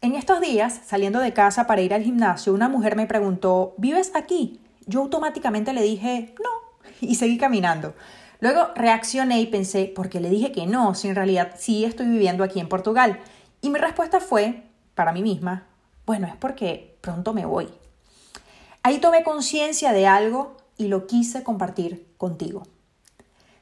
En 0.00 0.14
estos 0.14 0.40
días, 0.40 0.80
saliendo 0.86 1.18
de 1.18 1.32
casa 1.32 1.66
para 1.66 1.80
ir 1.80 1.92
al 1.92 2.04
gimnasio, 2.04 2.54
una 2.54 2.68
mujer 2.68 2.94
me 2.94 3.06
preguntó, 3.06 3.74
¿vives 3.78 4.12
aquí? 4.14 4.60
Yo 4.86 5.00
automáticamente 5.00 5.72
le 5.72 5.82
dije, 5.82 6.36
no, 6.38 6.50
y 7.00 7.16
seguí 7.16 7.36
caminando. 7.36 7.94
Luego 8.38 8.68
reaccioné 8.76 9.40
y 9.40 9.46
pensé, 9.46 9.86
¿por 9.86 10.08
qué 10.08 10.20
le 10.20 10.30
dije 10.30 10.52
que 10.52 10.66
no? 10.66 10.94
Si 10.94 11.08
en 11.08 11.16
realidad 11.16 11.54
sí 11.58 11.84
estoy 11.84 12.06
viviendo 12.06 12.44
aquí 12.44 12.60
en 12.60 12.68
Portugal. 12.68 13.18
Y 13.60 13.70
mi 13.70 13.80
respuesta 13.80 14.20
fue, 14.20 14.62
para 14.94 15.10
mí 15.10 15.20
misma, 15.20 15.66
bueno, 16.06 16.28
es 16.28 16.36
porque 16.36 16.96
pronto 17.00 17.34
me 17.34 17.44
voy. 17.44 17.68
Ahí 18.84 18.98
tomé 18.98 19.24
conciencia 19.24 19.92
de 19.92 20.06
algo 20.06 20.56
y 20.76 20.86
lo 20.86 21.08
quise 21.08 21.42
compartir 21.42 22.06
contigo. 22.16 22.62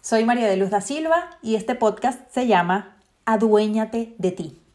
Soy 0.02 0.26
María 0.26 0.48
de 0.48 0.58
Luz 0.58 0.68
da 0.68 0.82
Silva 0.82 1.38
y 1.40 1.54
este 1.54 1.74
podcast 1.74 2.30
se 2.30 2.46
llama 2.46 2.98
Aduéñate 3.24 4.14
de 4.18 4.30
ti. 4.32 4.65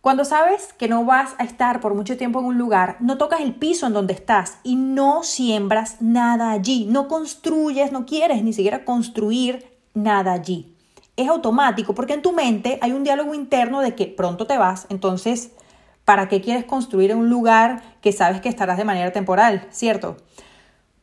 Cuando 0.00 0.24
sabes 0.24 0.72
que 0.74 0.86
no 0.86 1.04
vas 1.04 1.34
a 1.38 1.44
estar 1.44 1.80
por 1.80 1.94
mucho 1.94 2.16
tiempo 2.16 2.38
en 2.38 2.46
un 2.46 2.58
lugar, 2.58 2.96
no 3.00 3.18
tocas 3.18 3.40
el 3.40 3.56
piso 3.56 3.86
en 3.86 3.92
donde 3.92 4.12
estás 4.12 4.58
y 4.62 4.76
no 4.76 5.24
siembras 5.24 6.00
nada 6.00 6.52
allí, 6.52 6.86
no 6.88 7.08
construyes, 7.08 7.90
no 7.90 8.06
quieres 8.06 8.44
ni 8.44 8.52
siquiera 8.52 8.84
construir 8.84 9.66
nada 9.94 10.32
allí. 10.32 10.76
Es 11.16 11.28
automático 11.28 11.96
porque 11.96 12.14
en 12.14 12.22
tu 12.22 12.32
mente 12.32 12.78
hay 12.80 12.92
un 12.92 13.02
diálogo 13.02 13.34
interno 13.34 13.80
de 13.80 13.96
que 13.96 14.06
pronto 14.06 14.46
te 14.46 14.56
vas, 14.56 14.86
entonces, 14.88 15.50
¿para 16.04 16.28
qué 16.28 16.40
quieres 16.40 16.64
construir 16.64 17.10
en 17.10 17.18
un 17.18 17.28
lugar 17.28 17.82
que 18.00 18.12
sabes 18.12 18.40
que 18.40 18.48
estarás 18.48 18.78
de 18.78 18.84
manera 18.84 19.10
temporal, 19.10 19.66
cierto? 19.70 20.16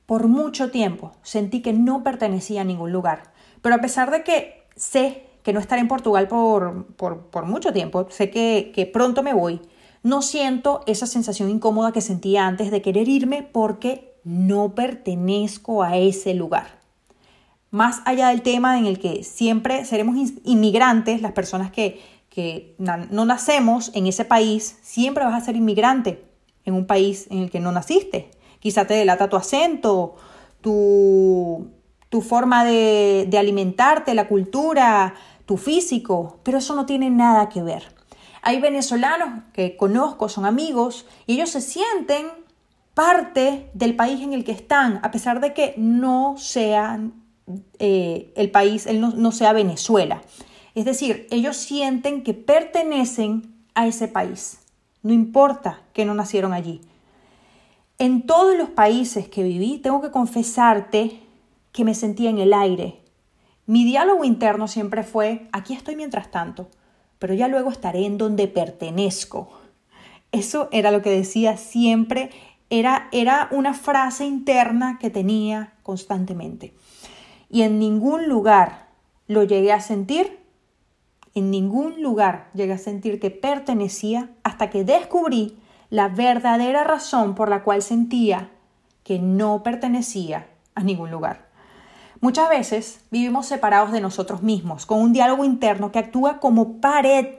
Por 0.05 0.29
mucho 0.29 0.71
tiempo 0.71 1.11
sentí 1.21 1.61
que 1.61 1.73
no 1.73 2.01
pertenecía 2.01 2.61
a 2.61 2.65
ningún 2.65 2.93
lugar, 2.93 3.33
pero 3.61 3.75
a 3.75 3.81
pesar 3.81 4.09
de 4.09 4.23
que 4.23 4.63
sé 4.77 5.25
que 5.45 5.53
no 5.53 5.59
estaré 5.59 5.79
en 5.79 5.87
Portugal 5.87 6.27
por, 6.27 6.87
por, 6.95 7.45
mucho 7.45 7.71
tiempo, 7.71 8.07
sé 8.09 8.31
que, 8.31 8.71
que 8.73 8.87
pronto 8.87 9.21
me 9.21 9.31
voy, 9.31 9.61
no 10.01 10.23
siento 10.23 10.81
esa 10.87 11.05
sensación 11.05 11.51
incómoda 11.51 11.91
que 11.91 12.01
sentía 12.01 12.47
antes 12.47 12.71
de 12.71 12.81
querer 12.81 13.07
irme 13.07 13.43
porque 13.43 14.15
no 14.23 14.73
pertenezco 14.73 15.83
a 15.83 15.97
ese 15.97 16.33
lugar. 16.33 16.79
Más 17.69 18.01
allá 18.05 18.29
del 18.29 18.41
tema 18.41 18.79
en 18.79 18.87
el 18.87 18.97
que 18.97 19.23
siempre 19.23 19.85
seremos 19.85 20.15
inmigrantes, 20.45 21.21
las 21.21 21.33
personas 21.33 21.69
que, 21.69 22.01
que 22.29 22.75
no 22.79 23.25
nacemos 23.25 23.91
en 23.93 24.07
ese 24.07 24.25
país, 24.25 24.79
siempre 24.81 25.25
vas 25.25 25.39
a 25.39 25.45
ser 25.45 25.55
inmigrante 25.55 26.25
en 26.63 26.73
un 26.73 26.87
país 26.87 27.27
en 27.29 27.37
el 27.37 27.51
que 27.51 27.59
no 27.59 27.71
naciste. 27.71 28.31
Quizá 28.59 28.87
te 28.87 28.95
delata 28.95 29.29
tu 29.29 29.35
acento, 29.35 30.15
tu, 30.61 31.67
tu 32.09 32.21
forma 32.21 32.65
de, 32.65 33.27
de 33.29 33.37
alimentarte, 33.37 34.15
la 34.15 34.27
cultura, 34.27 35.13
tu 35.45 35.57
físico, 35.57 36.39
pero 36.43 36.57
eso 36.57 36.75
no 36.75 36.85
tiene 36.85 37.09
nada 37.09 37.49
que 37.49 37.61
ver. 37.61 37.95
Hay 38.41 38.59
venezolanos 38.59 39.43
que 39.53 39.75
conozco, 39.75 40.29
son 40.29 40.45
amigos, 40.45 41.05
y 41.25 41.33
ellos 41.33 41.49
se 41.49 41.61
sienten 41.61 42.27
parte 42.93 43.69
del 43.73 43.95
país 43.95 44.21
en 44.21 44.33
el 44.33 44.43
que 44.43 44.51
están, 44.51 44.99
a 45.03 45.11
pesar 45.11 45.39
de 45.39 45.53
que 45.53 45.73
no 45.77 46.35
sean 46.37 47.13
eh, 47.79 48.31
el 48.35 48.51
país, 48.51 48.87
no, 48.93 49.11
no 49.11 49.31
sea 49.31 49.53
Venezuela. 49.53 50.21
Es 50.75 50.85
decir, 50.85 51.27
ellos 51.31 51.57
sienten 51.57 52.23
que 52.23 52.33
pertenecen 52.33 53.55
a 53.73 53.87
ese 53.87 54.07
país, 54.07 54.59
no 55.03 55.13
importa 55.13 55.81
que 55.93 56.05
no 56.05 56.13
nacieron 56.13 56.53
allí. 56.53 56.81
En 57.97 58.25
todos 58.25 58.57
los 58.57 58.69
países 58.69 59.29
que 59.29 59.43
viví, 59.43 59.77
tengo 59.77 60.01
que 60.01 60.11
confesarte 60.11 61.21
que 61.71 61.83
me 61.83 61.93
sentía 61.93 62.29
en 62.29 62.39
el 62.39 62.53
aire, 62.53 63.01
mi 63.67 63.83
diálogo 63.83 64.23
interno 64.23 64.67
siempre 64.67 65.03
fue, 65.03 65.47
aquí 65.51 65.73
estoy 65.73 65.95
mientras 65.95 66.29
tanto, 66.29 66.69
pero 67.17 67.33
ya 67.33 67.47
luego 67.47 67.71
estaré 67.71 68.05
en 68.05 68.17
donde 68.17 68.47
pertenezco. 68.47 69.49
Eso 70.31 70.69
era 70.71 70.91
lo 70.91 71.01
que 71.01 71.09
decía 71.09 71.57
siempre, 71.57 72.29
era, 72.69 73.07
era 73.11 73.47
una 73.51 73.73
frase 73.73 74.25
interna 74.25 74.99
que 74.99 75.09
tenía 75.09 75.73
constantemente. 75.81 76.73
Y 77.49 77.63
en 77.63 77.79
ningún 77.79 78.27
lugar 78.27 78.87
lo 79.27 79.43
llegué 79.43 79.71
a 79.71 79.81
sentir, 79.81 80.39
en 81.33 81.51
ningún 81.51 82.01
lugar 82.01 82.49
llegué 82.53 82.73
a 82.73 82.77
sentir 82.77 83.19
que 83.19 83.31
pertenecía 83.31 84.29
hasta 84.43 84.69
que 84.69 84.83
descubrí 84.83 85.57
la 85.89 86.07
verdadera 86.07 86.83
razón 86.83 87.35
por 87.35 87.49
la 87.49 87.63
cual 87.63 87.81
sentía 87.81 88.51
que 89.03 89.19
no 89.19 89.63
pertenecía 89.63 90.47
a 90.75 90.83
ningún 90.83 91.11
lugar. 91.11 91.47
Muchas 92.25 92.49
veces 92.49 93.01
vivimos 93.11 93.45
separados 93.45 93.91
de 93.91 94.01
nosotros 94.01 94.41
mismos, 94.41 94.87
con 94.87 94.99
un 94.99 95.13
diálogo 95.13 95.45
interno 95.45 95.91
que 95.91 95.99
actúa 95.99 96.39
como 96.39 96.81
pared 96.81 97.35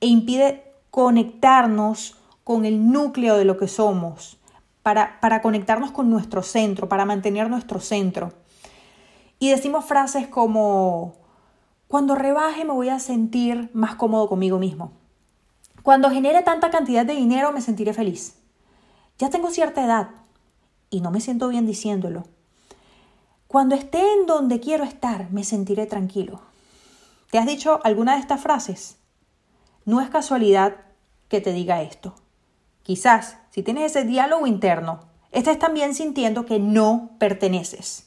e 0.00 0.06
impide 0.06 0.64
conectarnos 0.90 2.16
con 2.42 2.64
el 2.64 2.90
núcleo 2.90 3.36
de 3.36 3.44
lo 3.44 3.58
que 3.58 3.68
somos, 3.68 4.38
para, 4.82 5.20
para 5.20 5.42
conectarnos 5.42 5.90
con 5.90 6.08
nuestro 6.08 6.42
centro, 6.42 6.88
para 6.88 7.04
mantener 7.04 7.50
nuestro 7.50 7.80
centro. 7.80 8.32
Y 9.38 9.50
decimos 9.50 9.84
frases 9.84 10.26
como, 10.26 11.16
cuando 11.86 12.14
rebaje 12.14 12.64
me 12.64 12.72
voy 12.72 12.88
a 12.88 12.98
sentir 12.98 13.68
más 13.74 13.94
cómodo 13.96 14.26
conmigo 14.26 14.58
mismo. 14.58 14.92
Cuando 15.82 16.08
genere 16.08 16.40
tanta 16.40 16.70
cantidad 16.70 17.04
de 17.04 17.14
dinero 17.14 17.52
me 17.52 17.60
sentiré 17.60 17.92
feliz. 17.92 18.38
Ya 19.18 19.28
tengo 19.28 19.50
cierta 19.50 19.84
edad 19.84 20.08
y 20.88 21.02
no 21.02 21.10
me 21.10 21.20
siento 21.20 21.46
bien 21.48 21.66
diciéndolo. 21.66 22.24
Cuando 23.50 23.74
esté 23.74 23.98
en 24.12 24.26
donde 24.26 24.60
quiero 24.60 24.84
estar, 24.84 25.28
me 25.32 25.42
sentiré 25.42 25.84
tranquilo. 25.86 26.40
¿Te 27.32 27.38
has 27.38 27.46
dicho 27.46 27.80
alguna 27.82 28.14
de 28.14 28.20
estas 28.20 28.40
frases? 28.40 28.96
No 29.84 30.00
es 30.00 30.08
casualidad 30.08 30.76
que 31.26 31.40
te 31.40 31.52
diga 31.52 31.82
esto. 31.82 32.14
Quizás, 32.84 33.38
si 33.50 33.64
tienes 33.64 33.86
ese 33.90 34.06
diálogo 34.06 34.46
interno, 34.46 35.00
estés 35.32 35.58
también 35.58 35.96
sintiendo 35.96 36.46
que 36.46 36.60
no 36.60 37.10
perteneces, 37.18 38.06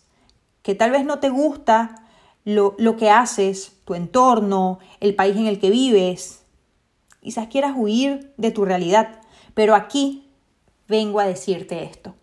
que 0.61 0.75
tal 0.75 0.91
vez 0.91 1.03
no 1.03 1.19
te 1.19 1.27
gusta 1.27 2.05
lo, 2.45 2.75
lo 2.77 2.95
que 2.95 3.09
haces, 3.09 3.73
tu 3.83 3.95
entorno, 3.95 4.79
el 5.01 5.13
país 5.13 5.35
en 5.35 5.47
el 5.47 5.59
que 5.59 5.71
vives. 5.71 6.45
Quizás 7.19 7.49
quieras 7.49 7.73
huir 7.75 8.33
de 8.37 8.51
tu 8.51 8.63
realidad, 8.63 9.19
pero 9.55 9.75
aquí 9.75 10.31
vengo 10.87 11.19
a 11.19 11.25
decirte 11.25 11.83
esto. 11.83 12.15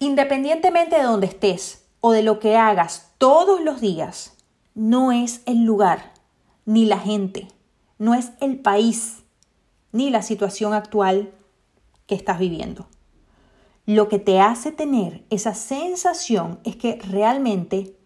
Independientemente 0.00 0.96
de 0.96 1.02
donde 1.04 1.28
estés, 1.28 1.84
o 2.00 2.12
de 2.12 2.22
lo 2.22 2.38
que 2.40 2.56
hagas 2.56 3.12
todos 3.18 3.60
los 3.60 3.80
días 3.80 4.36
no 4.74 5.10
es 5.12 5.42
el 5.46 5.64
lugar, 5.64 6.12
ni 6.64 6.84
la 6.84 6.98
gente, 6.98 7.48
no 7.98 8.14
es 8.14 8.32
el 8.40 8.60
país, 8.60 9.24
ni 9.92 10.10
la 10.10 10.22
situación 10.22 10.72
actual 10.72 11.32
que 12.06 12.14
estás 12.14 12.38
viviendo. 12.38 12.86
Lo 13.86 14.08
que 14.08 14.18
te 14.18 14.40
hace 14.40 14.70
tener 14.70 15.24
esa 15.30 15.54
sensación 15.54 16.60
es 16.64 16.76
que 16.76 17.00
realmente 17.08 17.96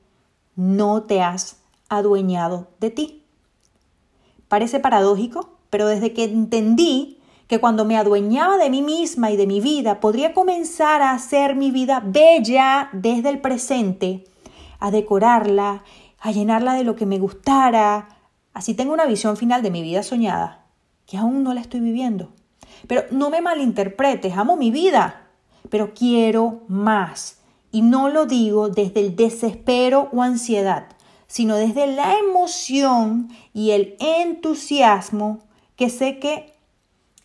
no 0.54 1.02
te 1.02 1.22
has 1.22 1.56
adueñado 1.88 2.69
de 2.78 2.91
ti. 2.91 3.25
Parece 4.48 4.81
paradójico, 4.81 5.50
pero 5.70 5.86
desde 5.86 6.12
que 6.12 6.25
entendí 6.25 7.19
que 7.52 7.60
cuando 7.60 7.84
me 7.84 7.98
adueñaba 7.98 8.56
de 8.56 8.70
mí 8.70 8.80
misma 8.80 9.30
y 9.30 9.36
de 9.36 9.46
mi 9.46 9.60
vida, 9.60 10.00
podría 10.00 10.32
comenzar 10.32 11.02
a 11.02 11.12
hacer 11.12 11.54
mi 11.54 11.70
vida 11.70 12.02
bella 12.02 12.88
desde 12.94 13.28
el 13.28 13.42
presente, 13.42 14.24
a 14.80 14.90
decorarla, 14.90 15.84
a 16.18 16.32
llenarla 16.32 16.72
de 16.72 16.84
lo 16.84 16.96
que 16.96 17.04
me 17.04 17.18
gustara. 17.18 18.08
Así 18.54 18.72
tengo 18.72 18.94
una 18.94 19.04
visión 19.04 19.36
final 19.36 19.62
de 19.62 19.70
mi 19.70 19.82
vida 19.82 20.02
soñada, 20.02 20.64
que 21.04 21.18
aún 21.18 21.42
no 21.42 21.52
la 21.52 21.60
estoy 21.60 21.80
viviendo. 21.80 22.30
Pero 22.86 23.02
no 23.10 23.28
me 23.28 23.42
malinterpretes, 23.42 24.34
amo 24.34 24.56
mi 24.56 24.70
vida, 24.70 25.26
pero 25.69 25.92
quiero 25.92 26.62
más. 26.69 27.36
Y 27.70 27.82
no 27.82 28.08
lo 28.08 28.24
digo 28.24 28.70
desde 28.70 29.00
el 29.00 29.14
desespero 29.14 30.08
o 30.10 30.22
ansiedad, 30.22 30.86
sino 31.26 31.56
desde 31.56 31.86
la 31.86 32.19
emoción 32.19 33.28
y 33.52 33.72
el 33.72 33.94
entusiasmo 34.00 35.40
que 35.76 35.90
sé 35.90 36.19
que 36.19 36.51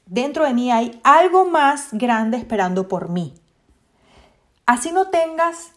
Dentro 0.07 0.45
de 0.45 0.53
mí 0.53 0.71
hay 0.71 0.99
algo 1.03 1.45
más 1.45 1.89
grande 1.91 2.37
esperando 2.37 2.87
por 2.87 3.09
mí. 3.09 3.33
Así 4.65 4.91
no 4.91 5.09
tengas 5.09 5.73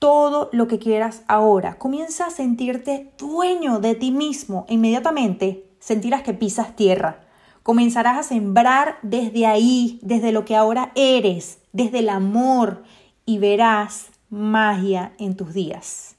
todo 0.00 0.48
lo 0.52 0.66
que 0.66 0.80
quieras 0.80 1.22
ahora. 1.28 1.78
Comienza 1.78 2.26
a 2.26 2.30
sentirte 2.30 3.12
dueño 3.18 3.78
de 3.78 3.94
ti 3.94 4.10
mismo. 4.10 4.66
Inmediatamente 4.68 5.70
sentirás 5.78 6.22
que 6.22 6.34
pisas 6.34 6.74
tierra. 6.74 7.20
Comenzarás 7.62 8.18
a 8.18 8.22
sembrar 8.24 8.98
desde 9.02 9.46
ahí, 9.46 10.00
desde 10.02 10.32
lo 10.32 10.44
que 10.44 10.56
ahora 10.56 10.90
eres, 10.96 11.58
desde 11.72 12.00
el 12.00 12.08
amor 12.08 12.82
y 13.24 13.38
verás 13.38 14.06
magia 14.28 15.12
en 15.18 15.36
tus 15.36 15.54
días. 15.54 16.16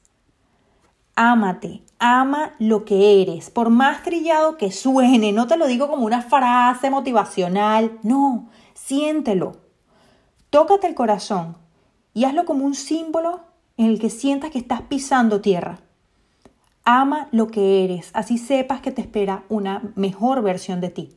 Ámate, 1.16 1.84
ama 2.00 2.54
lo 2.58 2.86
que 2.86 3.22
eres, 3.22 3.52
por 3.52 3.70
más 3.70 4.02
trillado 4.02 4.58
que 4.58 4.72
suene, 4.72 5.32
no 5.32 5.46
te 5.46 5.58
lo 5.58 5.68
digo 5.68 5.88
como 5.88 6.06
una 6.06 6.24
frase 6.24 6.90
motivacional, 6.90 8.00
no, 8.02 8.50
siéntelo. 8.74 9.58
Tócate 10.50 10.88
el 10.88 10.96
corazón 10.96 11.56
y 12.16 12.26
hazlo 12.26 12.46
como 12.46 12.66
un 12.66 12.74
símbolo 12.74 13.42
en 13.78 13.88
el 13.88 14.00
que 14.00 14.10
sientas 14.10 14.50
que 14.50 14.58
estás 14.58 14.82
pisando 14.82 15.40
tierra. 15.40 15.80
Ama 16.84 17.28
lo 17.32 17.48
que 17.48 17.84
eres, 17.84 18.10
así 18.14 18.40
sepas 18.40 18.82
que 18.82 18.92
te 18.92 19.02
espera 19.02 19.44
una 19.50 19.84
mejor 19.96 20.42
versión 20.42 20.82
de 20.82 20.90
ti. 20.90 21.16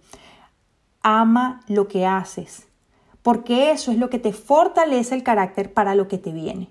ama 1.02 1.60
lo 1.68 1.88
que 1.88 2.04
haces, 2.04 2.66
porque 3.22 3.70
eso 3.70 3.92
es 3.92 3.98
lo 3.98 4.10
que 4.10 4.18
te 4.18 4.32
fortalece 4.32 5.14
el 5.14 5.22
carácter 5.22 5.72
para 5.72 5.94
lo 5.94 6.06
que 6.06 6.18
te 6.18 6.32
viene. 6.32 6.68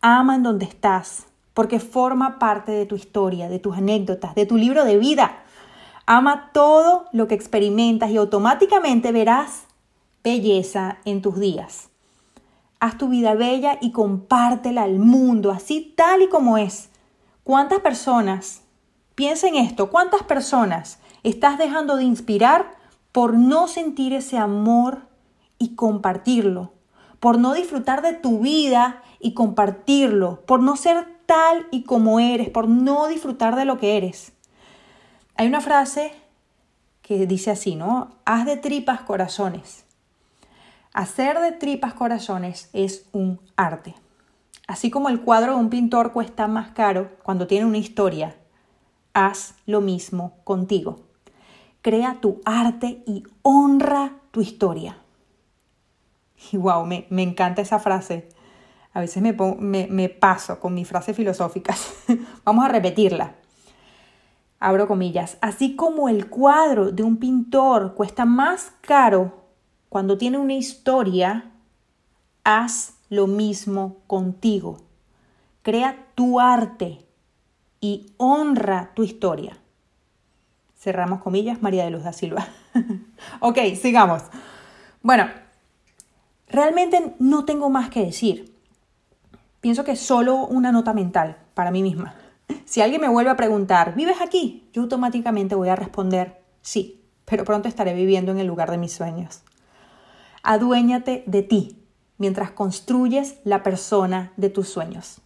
Ama 0.00 0.36
en 0.36 0.42
donde 0.44 0.64
estás, 0.64 1.26
porque 1.54 1.80
forma 1.80 2.38
parte 2.38 2.72
de 2.72 2.86
tu 2.86 2.94
historia, 2.94 3.48
de 3.48 3.58
tus 3.58 3.76
anécdotas, 3.76 4.34
de 4.34 4.46
tu 4.46 4.56
libro 4.56 4.84
de 4.84 4.98
vida. 4.98 5.42
Ama 6.06 6.50
todo 6.52 7.06
lo 7.12 7.28
que 7.28 7.34
experimentas 7.34 8.10
y 8.10 8.16
automáticamente 8.16 9.12
verás 9.12 9.64
belleza 10.24 10.98
en 11.04 11.22
tus 11.22 11.38
días. 11.38 11.88
Haz 12.80 12.98
tu 12.98 13.08
vida 13.08 13.34
bella 13.34 13.78
y 13.80 13.92
compártela 13.92 14.82
al 14.82 14.98
mundo, 14.98 15.50
así 15.50 15.94
tal 15.96 16.22
y 16.22 16.28
como 16.28 16.58
es. 16.58 16.90
¿Cuántas 17.44 17.80
personas, 17.80 18.62
piensa 19.14 19.46
en 19.46 19.56
esto, 19.56 19.90
cuántas 19.90 20.22
personas 20.22 20.98
estás 21.22 21.58
dejando 21.58 21.96
de 21.96 22.04
inspirar 22.04 22.72
por 23.12 23.34
no 23.34 23.68
sentir 23.68 24.12
ese 24.12 24.38
amor 24.38 25.02
y 25.58 25.74
compartirlo? 25.74 26.72
Por 27.20 27.38
no 27.38 27.54
disfrutar 27.54 28.02
de 28.02 28.14
tu 28.14 28.40
vida 28.40 29.02
y 29.20 29.34
compartirlo, 29.34 30.40
por 30.46 30.60
no 30.60 30.74
ser 30.74 31.06
y 31.70 31.84
como 31.84 32.20
eres, 32.20 32.50
por 32.50 32.68
no 32.68 33.08
disfrutar 33.08 33.56
de 33.56 33.64
lo 33.64 33.78
que 33.78 33.96
eres. 33.96 34.32
Hay 35.36 35.46
una 35.46 35.60
frase 35.60 36.12
que 37.00 37.26
dice 37.26 37.50
así, 37.50 37.74
¿no? 37.74 38.16
Haz 38.24 38.46
de 38.46 38.56
tripas 38.56 39.00
corazones. 39.02 39.84
Hacer 40.92 41.38
de 41.40 41.52
tripas 41.52 41.94
corazones 41.94 42.68
es 42.72 43.08
un 43.12 43.40
arte. 43.56 43.94
Así 44.66 44.90
como 44.90 45.08
el 45.08 45.22
cuadro 45.22 45.54
de 45.54 45.60
un 45.60 45.70
pintor 45.70 46.12
cuesta 46.12 46.48
más 46.48 46.70
caro 46.70 47.10
cuando 47.22 47.46
tiene 47.46 47.66
una 47.66 47.78
historia, 47.78 48.36
haz 49.14 49.54
lo 49.66 49.80
mismo 49.80 50.34
contigo. 50.44 51.00
Crea 51.80 52.18
tu 52.20 52.40
arte 52.44 53.02
y 53.06 53.24
honra 53.42 54.12
tu 54.30 54.40
historia. 54.40 54.98
Y 56.50 56.56
wow, 56.56 56.84
me, 56.84 57.06
me 57.08 57.22
encanta 57.22 57.62
esa 57.62 57.78
frase. 57.78 58.28
A 58.94 59.00
veces 59.00 59.22
me, 59.22 60.08
paso 60.08 60.60
con 60.60 60.74
mis 60.74 60.86
frases 60.86 61.16
filosóficas. 61.16 61.94
Vamos 62.44 62.64
a 62.64 62.68
repetirla. 62.68 63.34
Abro 64.60 64.86
comillas. 64.86 65.38
Así 65.40 65.76
como 65.76 66.08
el 66.08 66.28
cuadro 66.28 66.92
de 66.92 67.02
un 67.02 67.16
pintor 67.16 67.94
cuesta 67.94 68.24
más 68.24 68.72
caro 68.82 69.42
cuando 69.88 70.18
tiene 70.18 70.38
una 70.38 70.54
historia, 70.54 71.50
haz 72.44 72.94
lo 73.08 73.26
mismo 73.26 73.98
contigo. 74.06 74.80
Crea 75.62 76.06
tu 76.14 76.38
arte 76.38 77.04
y 77.80 78.12
honra 78.18 78.92
tu 78.94 79.02
historia. 79.02 79.58
Cerramos 80.78 81.22
comillas, 81.22 81.62
María 81.62 81.84
de 81.84 81.90
Luz 81.90 82.04
da 82.04 82.12
Silva. 82.12 82.48
ok, 83.40 83.58
sigamos. 83.80 84.22
Bueno, 85.02 85.28
realmente 86.48 87.14
no 87.18 87.44
tengo 87.44 87.70
más 87.70 87.90
que 87.90 88.04
decir. 88.04 88.51
Pienso 89.62 89.84
que 89.84 89.94
solo 89.94 90.44
una 90.44 90.72
nota 90.72 90.92
mental 90.92 91.36
para 91.54 91.70
mí 91.70 91.82
misma. 91.82 92.16
Si 92.64 92.82
alguien 92.82 93.00
me 93.00 93.08
vuelve 93.08 93.30
a 93.30 93.36
preguntar, 93.36 93.94
¿vives 93.94 94.16
aquí? 94.20 94.68
Yo 94.72 94.82
automáticamente 94.82 95.54
voy 95.54 95.68
a 95.68 95.76
responder, 95.76 96.42
sí, 96.62 97.00
pero 97.24 97.44
pronto 97.44 97.68
estaré 97.68 97.94
viviendo 97.94 98.32
en 98.32 98.40
el 98.40 98.48
lugar 98.48 98.72
de 98.72 98.78
mis 98.78 98.92
sueños. 98.92 99.42
Aduéñate 100.42 101.22
de 101.26 101.42
ti 101.42 101.78
mientras 102.18 102.50
construyes 102.50 103.36
la 103.44 103.62
persona 103.62 104.32
de 104.36 104.50
tus 104.50 104.68
sueños. 104.68 105.20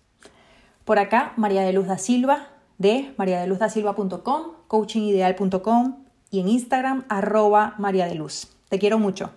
Por 0.84 0.98
acá, 0.98 1.32
María 1.36 1.62
de 1.62 1.72
Luz 1.72 1.86
da 1.86 1.96
Silva 1.96 2.48
de 2.76 3.14
mariadeluzdasilva.com, 3.16 4.42
coachingideal.com 4.68 6.04
y 6.30 6.40
en 6.40 6.48
Instagram, 6.48 7.06
arroba 7.08 7.74
María 7.78 8.06
de 8.06 8.16
Luz. 8.16 8.48
Te 8.68 8.78
quiero 8.78 8.98
mucho. 8.98 9.30